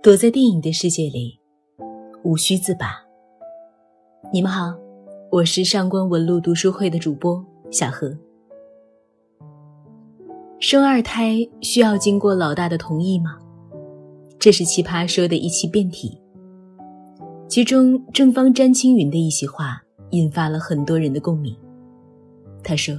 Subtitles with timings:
[0.00, 1.40] 躲在电影的世界里，
[2.22, 3.04] 无需自拔。
[4.32, 4.72] 你们好，
[5.28, 8.16] 我是上官文露读书会的主播小何。
[10.60, 13.38] 生二胎需要经过老大的同意吗？
[14.38, 16.16] 这是奇葩说的一期辩题。
[17.48, 21.52] 其中正方詹青云的一席话引发了很多人的共鸣。
[22.62, 22.96] 他说：“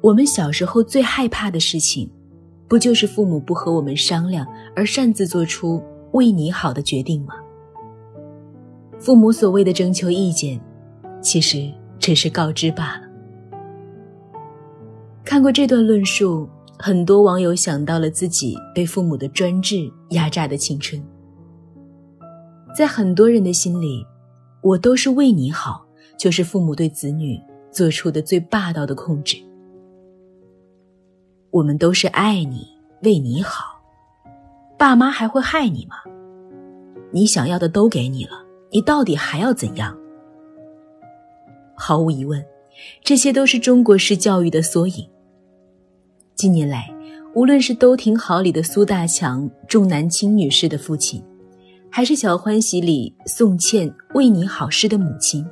[0.00, 2.10] 我们小时候最害怕的事情。”
[2.68, 7.34] 不就是父母不和我们商量而擅自做出为你好的决定吗？
[8.98, 10.60] 父母所谓的征求意见，
[11.22, 13.08] 其实只是告知罢了。
[15.24, 16.48] 看过这段论述，
[16.78, 21.02] 很多网友想到了自己被父母的专制压榨的青春。
[22.76, 24.04] 在很多人的心里，
[24.62, 25.86] 我都是为你好，
[26.18, 27.40] 就是父母对子女
[27.70, 29.36] 做出的最霸道的控制。
[31.50, 32.68] 我们都是爱你，
[33.02, 33.80] 为你好，
[34.76, 35.96] 爸妈还会害你吗？
[37.10, 38.32] 你想要的都给你了，
[38.70, 39.96] 你到底还要怎样？
[41.74, 42.44] 毫无疑问，
[43.02, 45.08] 这些都是中国式教育的缩影。
[46.34, 46.94] 近年来，
[47.34, 51.24] 无论是都挺好里的苏大强重男轻女式的父亲，
[51.90, 55.46] 还是小欢喜里宋茜为你好式的母亲，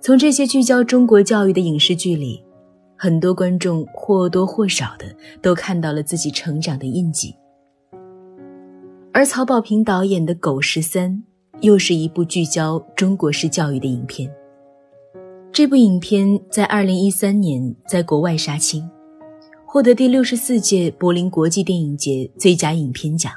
[0.00, 2.42] 从这些聚焦中国教育的影视剧里。
[3.00, 5.06] 很多观众或多或少的
[5.40, 7.32] 都看到了自己成长的印记，
[9.12, 11.12] 而曹保平导演的《狗十三》
[11.60, 14.28] 又是一部聚焦中国式教育的影片。
[15.52, 18.90] 这部影片在二零一三年在国外杀青，
[19.64, 23.32] 获得第六十四届柏林国际电影节最佳影片奖。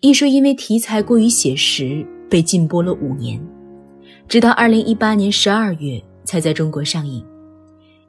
[0.00, 3.38] 一说因为题材过于写实，被禁播了五年，
[4.26, 7.22] 直到二零一八年十二月才在中国上映。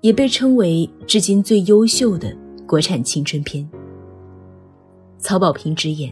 [0.01, 2.35] 也被称为至今最优秀的
[2.67, 3.67] 国产青春片。
[5.17, 6.11] 曹保平直言：“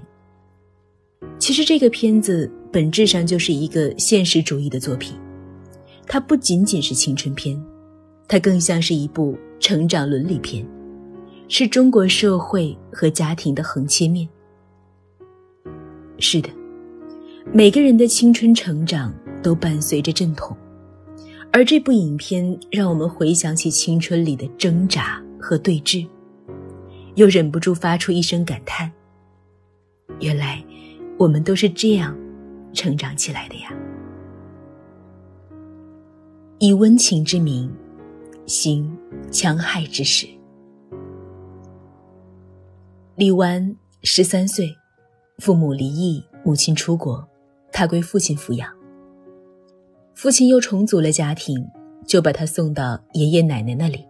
[1.39, 5.17] 其实这个片子本质上就是一个现实主义的作品，
[6.05, 7.59] 它不仅仅是青春片，
[8.27, 10.63] 它更像是一部成长伦理片，
[11.47, 14.29] 是中国社会和家庭的横切面。
[16.19, 16.49] 是的，
[17.51, 19.11] 每个人的青春成长
[19.41, 20.55] 都伴随着阵痛。”
[21.51, 26.07] 而这部影片让我们回想起青春里的挣扎和对峙，
[27.15, 28.91] 又忍不住发出一声感叹：
[30.19, 30.63] 原来，
[31.17, 32.15] 我们都是这样
[32.71, 33.73] 成长起来的呀！
[36.59, 37.71] 以温情之名，
[38.45, 38.95] 行
[39.31, 40.27] 戕害之实。
[43.15, 44.73] 李纨十三岁，
[45.39, 47.27] 父母离异，母亲出国，
[47.71, 48.78] 他归父亲抚养。
[50.21, 51.65] 父亲又重组了家庭，
[52.05, 54.05] 就把他送到爷爷奶奶那里。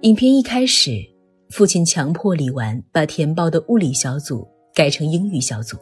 [0.00, 1.00] 影片一开始，
[1.50, 4.44] 父亲强迫李纨把填报的物理小组
[4.74, 5.76] 改成英语小组，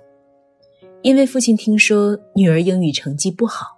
[1.00, 3.68] 因为父亲听说女儿英语成绩不好。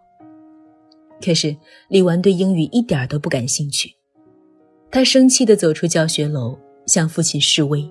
[1.25, 1.56] 可是
[1.88, 3.94] 李纨对英语一点都不感兴趣，
[4.91, 7.88] 他生气地走出教学楼，向父亲示威。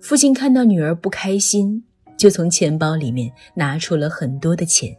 [0.00, 1.84] 父亲看到女儿不开心，
[2.16, 4.96] 就从钱包里面拿出了很多的钱。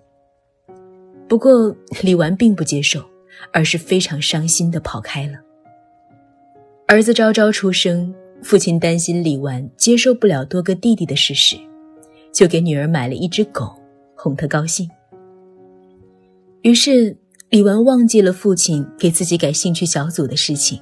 [1.28, 3.04] 不过李纨并不接受，
[3.52, 5.34] 而是非常伤心的跑开了。
[6.88, 11.58] 儿子昭昭出生，父亲担心李纨接受不了多个弟弟的事实，
[12.32, 13.76] 就给女儿买了一只狗，
[14.16, 14.90] 哄她高兴。
[16.62, 17.16] 于是
[17.50, 20.82] 李纨忘记了父亲给自己改兴趣小组的事情，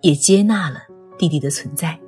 [0.00, 0.80] 也接纳了
[1.18, 1.98] 弟弟的存在。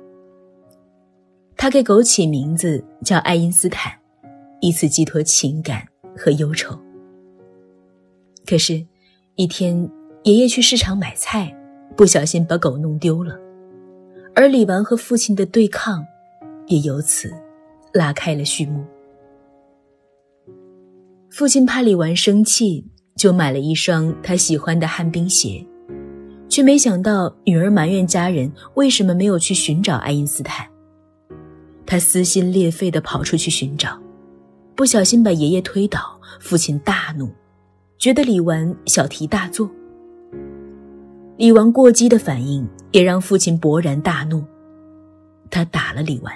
[1.57, 3.91] 他给狗起名字叫爱因斯坦，
[4.61, 5.85] 以此寄托情感
[6.17, 6.77] 和忧愁。
[8.45, 8.85] 可是，
[9.35, 9.89] 一天，
[10.23, 11.51] 爷爷去市场买菜，
[11.97, 13.35] 不小心把狗弄丢了，
[14.35, 16.05] 而李纨和父亲的对抗，
[16.67, 17.33] 也由此
[17.91, 18.85] 拉开了序幕。
[21.31, 22.85] 父亲怕李纨生气，
[23.15, 25.65] 就买了一双他喜欢的旱冰鞋，
[26.47, 30.67] 却没想到女儿埋怨家人为什么没有去寻找爱因斯坦。
[31.85, 33.99] 他撕心裂肺地跑出去寻找，
[34.75, 37.29] 不小心把爷爷推倒，父亲大怒。
[38.05, 39.67] 觉得李纨小题大做，
[41.37, 44.43] 李纨过激的反应也让父亲勃然大怒，
[45.49, 46.31] 他打了李纨。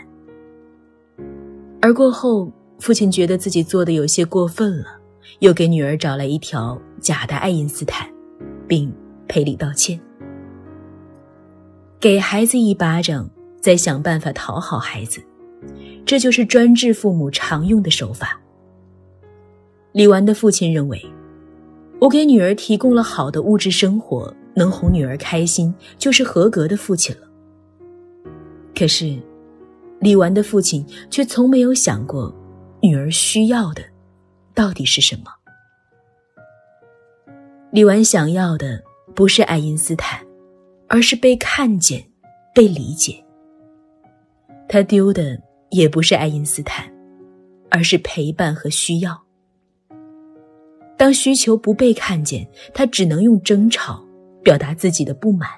[1.79, 4.99] 而过后，父亲觉得自己做的有些过分了，
[5.41, 8.09] 又给女儿找来一条假的爱因斯坦，
[8.67, 8.91] 并
[9.27, 10.01] 赔礼道歉。
[11.99, 13.29] 给孩子一巴掌，
[13.61, 15.21] 再想办法讨好孩子，
[16.03, 18.41] 这就是专制父母常用的手法。
[19.91, 20.99] 李纨的父亲认为。
[21.99, 27.27] 我给女儿提供了好的物质生活，能哄女儿开心，就是合格的父亲了。
[28.73, 29.19] 可是
[29.99, 32.33] 李纨的父亲却从没有想过，
[32.81, 33.83] 女儿需要的
[34.53, 35.23] 到底是什么。
[37.71, 38.81] 李纨想要的
[39.13, 40.25] 不是爱因斯坦，
[40.87, 42.01] 而是被看见、
[42.55, 43.21] 被理解。
[44.69, 45.37] 他丢的
[45.69, 46.89] 也不是爱因斯坦，
[47.69, 49.21] 而是陪伴和需要。
[50.99, 54.05] 当需求不被看见，他只能用争吵
[54.43, 55.49] 表达自己的不满。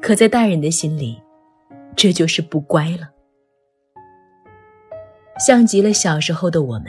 [0.00, 1.20] 可在大人的心里，
[1.96, 3.10] 这就是不乖了，
[5.44, 6.86] 像极了小时候的我们，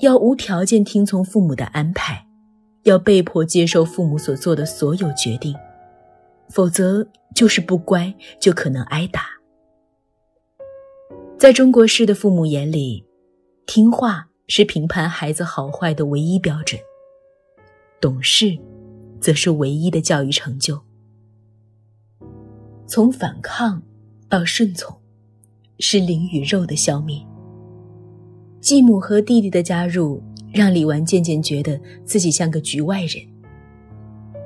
[0.00, 2.26] 要无条件听从父母的安排。
[2.82, 5.56] 要被迫接受父母所做的所有决定，
[6.50, 9.22] 否则就是不乖，就可能挨打。
[11.38, 13.06] 在中国式的父母眼里，
[13.64, 16.80] 听话是评判孩子好坏的唯一标准，
[18.00, 18.58] 懂事，
[19.20, 20.80] 则是唯一的教育成就。
[22.86, 23.82] 从反抗
[24.28, 24.96] 到顺从，
[25.78, 27.18] 是灵与肉的消灭。
[28.60, 30.22] 继母和弟弟的加入。
[30.54, 33.20] 让李纨渐渐觉得自己像个局外人。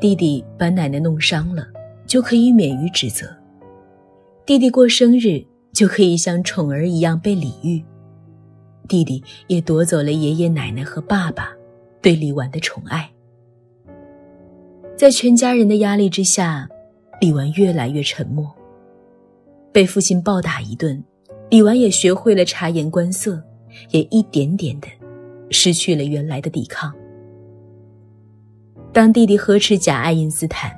[0.00, 1.68] 弟弟把奶奶弄伤了，
[2.06, 3.26] 就可以免于指责；
[4.46, 7.84] 弟弟过生日，就可以像宠儿一样被礼遇。
[8.88, 11.52] 弟弟也夺走了爷爷奶奶和爸爸
[12.02, 13.08] 对李纨的宠爱。
[14.96, 16.69] 在全家人的压力之下，
[17.20, 18.50] 李纨越来越沉默。
[19.70, 21.05] 被父亲暴打一顿，
[21.50, 23.40] 李纨也学会了察言观色，
[23.90, 24.88] 也一点点的。
[25.50, 26.93] 失去了原来的抵抗。
[28.93, 30.70] 当弟弟呵斥假爱因斯坦，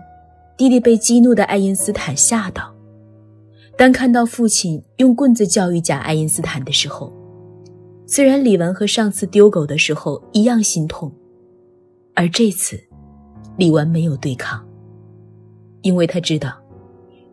[0.56, 2.72] 弟弟被激怒的爱因斯坦吓到；
[3.76, 7.12] 当看到父亲用棍子教育假爱因斯坦的时候，
[8.12, 11.12] 虽然李纨和上次丢狗的时候一样心痛，
[12.12, 12.76] 而这次，
[13.56, 14.66] 李纨没有对抗，
[15.82, 16.60] 因为他知道，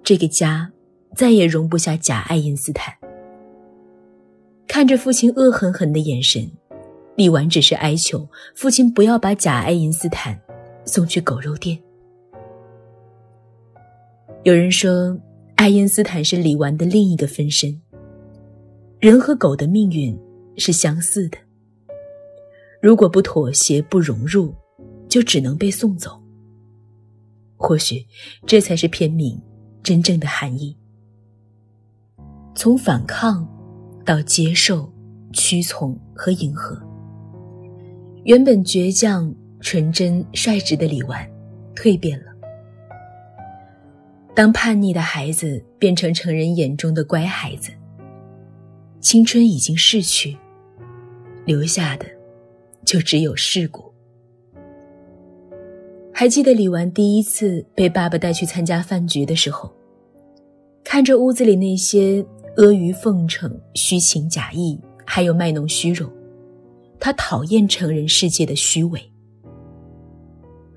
[0.04, 0.72] 这个家
[1.16, 2.94] 再也容不下假爱因斯坦。
[4.68, 6.48] 看着父亲恶狠狠的眼神。
[7.16, 10.40] 李纨只是哀求父亲不要把假爱因斯坦
[10.86, 11.76] 送去狗肉店。
[14.44, 15.20] 有人说，
[15.56, 17.82] 爱因斯坦是李纨的另一个分身。
[19.00, 20.16] 人和狗的命运
[20.58, 21.38] 是相似的，
[22.82, 24.54] 如果不妥协、不融入，
[25.08, 26.22] 就只能被送走。
[27.56, 28.06] 或许，
[28.46, 29.42] 这才是片名
[29.82, 30.78] 真正的含义。
[32.54, 33.48] 从反抗
[34.06, 34.92] 到接受、
[35.32, 36.80] 屈从和迎合。
[38.26, 41.30] 原本倔强、纯真、率直的李纨，
[41.76, 42.26] 蜕变了。
[44.36, 47.72] 当叛逆的孩子变成成人眼中的乖孩子，
[49.00, 50.38] 青春已经逝去，
[51.48, 52.06] 留下的
[52.86, 53.90] 就只有事故。
[56.14, 59.74] 还记得李纨第一次被爸爸带去参加饭局的时候，
[60.84, 62.26] 看着屋子里那些
[62.58, 66.12] 阿谀奉承、虚情假意，还有卖弄虚荣。
[67.00, 69.00] 他讨厌成人世界的虚伪，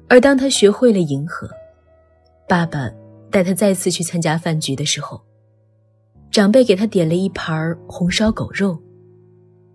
[0.08, 1.50] 而当他学会了迎合，
[2.46, 2.88] 爸爸
[3.28, 5.20] 带他再次去参加饭局的时候，
[6.30, 8.78] 长辈给他点了一盘红烧狗肉，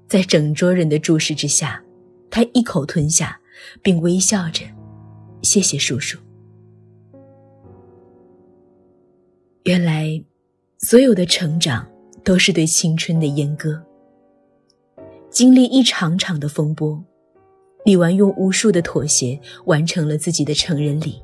[0.08, 1.84] 在整桌人的注视之下，
[2.30, 3.40] 他一口吞下，
[3.82, 4.64] 并微笑着
[5.42, 6.20] ：“谢谢叔叔。”
[9.64, 10.24] 原来，
[10.78, 11.88] 所有的成长
[12.24, 13.84] 都是对青春的阉割。
[15.32, 17.04] 经历一场场的风波，
[17.84, 21.22] 李纨用无数的妥协完成了自己的成人礼，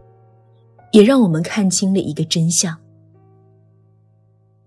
[0.92, 2.76] 也让我们看清了一个真相：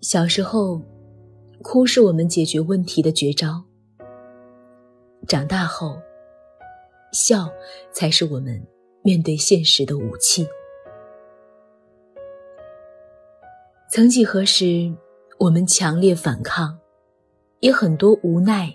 [0.01, 0.81] 小时候，
[1.63, 3.65] 哭是我们解决问题的绝招；
[5.27, 6.01] 长大后，
[7.13, 7.51] 笑
[7.93, 8.65] 才是我们
[9.03, 10.47] 面对现实的武器。
[13.91, 14.93] 曾几何时，
[15.39, 16.79] 我们强烈反抗，
[17.61, 18.75] 也很多无奈。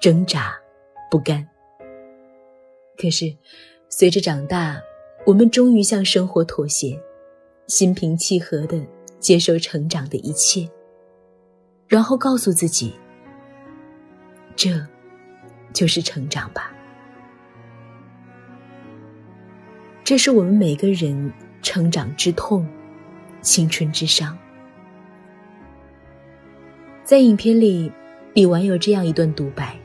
[0.00, 0.56] 挣扎，
[1.10, 1.44] 不甘。
[2.96, 3.36] 可是，
[3.88, 4.80] 随着长大，
[5.26, 6.96] 我们终于向生活妥协，
[7.66, 8.80] 心平气和的
[9.18, 10.70] 接受成长的一切，
[11.88, 12.94] 然后告诉自己：
[14.54, 14.70] 这，
[15.72, 16.72] 就是成长吧。
[20.04, 22.66] 这是我们每个人成长之痛，
[23.42, 24.36] 青春之伤。
[27.04, 27.92] 在影片里，
[28.34, 29.76] 李纨有这样一段独白。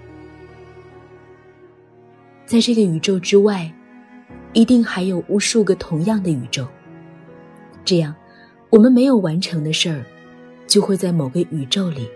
[2.46, 3.74] 在这个宇宙之外，
[4.54, 6.68] 一定还有无数个同样的宇宙。
[7.84, 8.16] 这样，
[8.70, 10.06] 我们没有完成的事儿，
[10.68, 12.10] 就会在某个宇宙里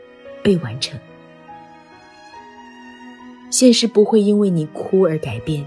[0.43, 0.99] 被完成。
[3.49, 5.65] 现实不会因为你哭而改变，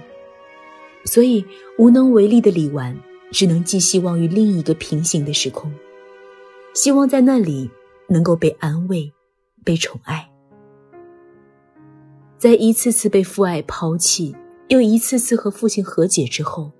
[1.04, 1.44] 所以
[1.78, 2.96] 无能为力的李纨
[3.32, 5.72] 只能寄希望于另一个平行的时空，
[6.74, 7.70] 希望在那里
[8.08, 9.12] 能够被安慰、
[9.64, 10.28] 被宠爱。
[12.38, 14.34] 在一次次被父爱抛弃，
[14.68, 16.70] 又一次次和父亲和解之后，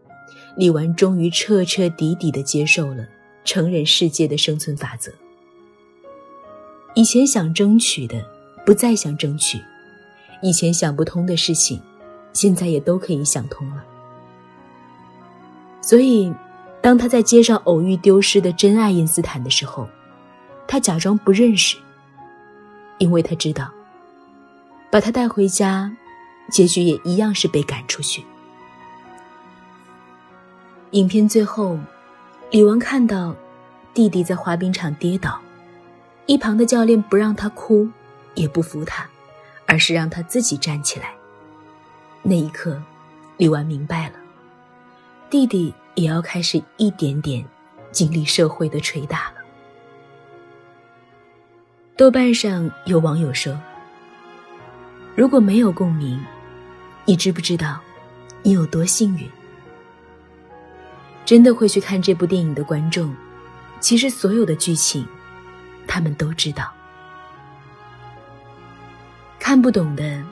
[0.57, 3.07] 李纨终于彻彻底底的接受了
[3.45, 5.13] 成人世界的生存法则。
[6.95, 8.25] 以前想争取的，
[8.67, 9.59] 不再想争取；
[10.43, 11.81] 以前想不通的事情，
[12.33, 13.85] 现在也都可以想通了。
[15.81, 16.33] 所以，
[16.81, 19.89] 当他在街上偶遇丢失的真爱因斯坦的时候，
[20.67, 21.77] 他假装不认识，
[22.99, 23.71] 因为他知道。
[24.91, 25.95] 把他带回家，
[26.51, 28.25] 结局也一样是被赶出去。
[30.93, 31.79] 影片最后，
[32.51, 33.35] 李文看到
[33.95, 35.41] 弟弟在滑冰场跌倒，
[36.27, 37.89] 一旁的教练不让他哭，
[38.35, 39.09] 也不扶他，
[39.71, 41.15] 而是让他自己站起来。
[42.25, 42.83] 那一刻，
[43.37, 44.17] 李纨明白了，
[45.31, 47.45] 弟弟也要开始一点点
[47.93, 49.35] 经历社会的捶打了。
[51.97, 53.57] 豆瓣上有网友说。
[55.15, 56.21] 如果没有共鸣，
[57.05, 57.79] 你知不知道，
[58.43, 59.29] 你有多幸运？
[61.25, 63.15] 真的会去看这部电影的观众，
[63.79, 65.07] 其实所有的剧情，
[65.87, 66.73] 他们都知道。
[69.51, 70.23] 看不懂的，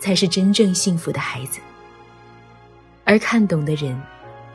[0.00, 1.60] 才是真正幸福的孩子。
[3.04, 3.96] 而看懂的人，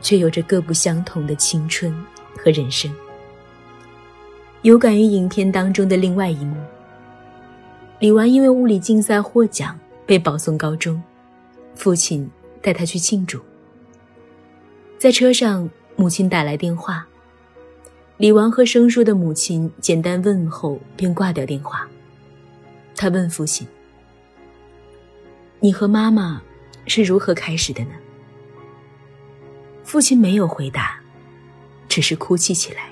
[0.02, 1.90] 却有着各不相同的青春
[2.36, 2.94] 和人生。
[4.60, 6.54] 有感于影片当中的另外一幕。
[7.98, 11.02] 李纨因为物理竞赛获奖，被保送高中，
[11.74, 13.40] 父亲带他去庆祝。
[14.98, 17.06] 在车上，母亲打来电话，
[18.18, 21.88] 李纨和生疏的母亲简单问候，便挂掉电话。
[22.94, 23.66] 他问父亲
[25.60, 26.42] ：“你和妈妈
[26.86, 27.90] 是如何开始的呢？”
[29.84, 31.00] 父亲没有回答，
[31.88, 32.90] 只是哭泣起来。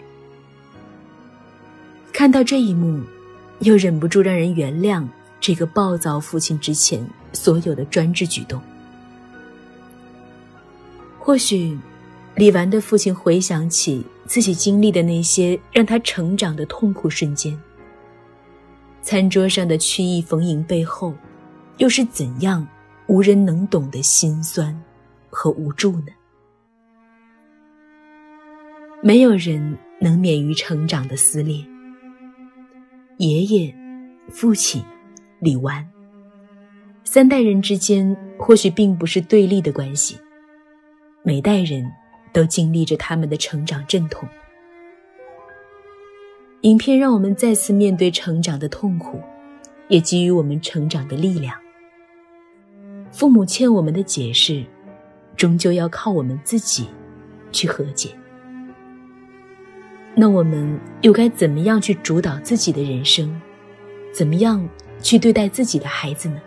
[2.13, 3.03] 看到这一幕。
[3.63, 5.05] 又忍不住让人原谅
[5.41, 8.63] 这个暴躁父亲之前所有的专制举动。
[11.19, 11.77] 或许，
[12.37, 17.61] 李纨的父亲回想起自己经历的那些让他成长的痛苦瞬间，
[19.03, 21.13] 餐桌上的曲意逢迎背后，
[21.79, 22.67] 又是怎样
[23.07, 24.79] 无人能懂的心酸
[25.31, 26.09] 和无助呢？
[29.01, 31.65] 没有人能免于成长的撕裂。
[33.19, 33.75] 爷爷、
[34.29, 34.83] 父亲、
[35.39, 35.85] 李纨，
[37.05, 40.19] 三代人之间或许并不是对立的关系。
[41.23, 41.89] 每代人
[42.33, 44.29] 都经历着他们的成长阵痛。
[46.63, 49.21] 影片让我们再次面对成长的痛苦，
[49.89, 51.55] 也给予我们成长的力量。
[53.11, 54.65] 父母欠我们的解释，
[55.37, 56.89] 终究要靠我们自己
[57.51, 58.11] 去和解。
[60.15, 63.41] 那我们又该怎么样去主导自己的人生？
[64.13, 64.69] 怎么样
[65.01, 66.41] 去对待自己的孩子呢？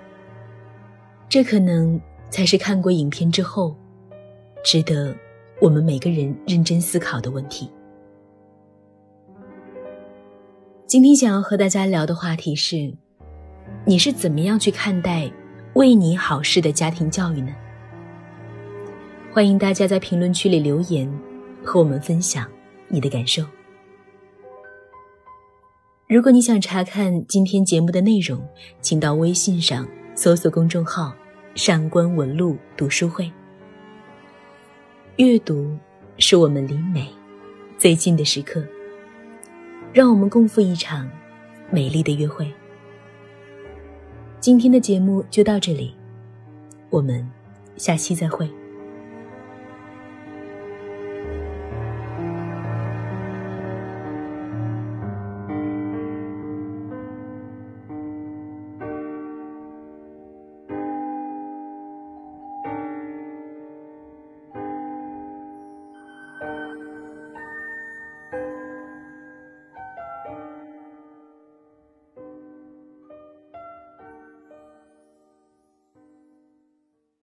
[1.30, 2.00] 这可能
[2.30, 3.76] 才是看过影片之后，
[4.64, 5.16] 值得
[5.62, 7.72] 我们每个人认真思考的问题。
[10.86, 12.94] 今天想要和大家聊的话题是：
[13.86, 15.32] 你是怎么样去看待
[15.74, 17.56] 为你好事的家庭教育呢？
[19.32, 21.10] 欢迎大家在评论区里留言，
[21.64, 22.46] 和我们分享
[22.90, 23.42] 你的感受。
[26.08, 28.46] 如果你想查看今天节目的内容，
[28.82, 31.16] 请到微信上搜索公众号
[31.56, 33.32] “上官文露读书会”。
[35.16, 35.78] 阅读
[36.18, 37.08] 是我们离美
[37.78, 38.62] 最近的时刻，
[39.94, 41.10] 让我们共赴一场
[41.70, 42.54] 美丽的约会。
[44.42, 45.94] 今天的节目就到这里，
[46.90, 47.30] 我们
[47.78, 48.50] 下期再会。